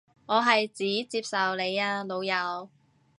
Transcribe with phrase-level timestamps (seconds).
[0.25, 2.71] 我係指接受你啊老友